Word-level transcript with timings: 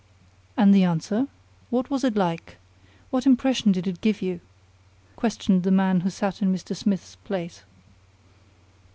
"And 0.57 0.73
the 0.73 0.83
answer? 0.83 1.27
What 1.69 1.91
was 1.91 2.03
it 2.03 2.15
like? 2.15 2.57
What 3.11 3.27
impression 3.27 3.71
did 3.71 3.85
it 3.85 4.01
give 4.01 4.19
you?" 4.19 4.39
questioned 5.15 5.61
the 5.61 5.69
man 5.69 5.99
who 5.99 6.09
sat 6.09 6.41
in 6.41 6.51
Mr. 6.51 6.75
Smith's 6.75 7.17
place. 7.17 7.61